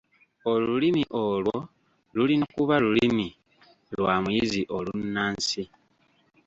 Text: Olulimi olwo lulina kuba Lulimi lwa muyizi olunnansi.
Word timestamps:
Olulimi 0.51 1.03
olwo 1.23 1.57
lulina 2.15 2.45
kuba 2.55 2.75
Lulimi 2.83 3.27
lwa 3.95 4.15
muyizi 4.23 4.61
olunnansi. 4.77 5.63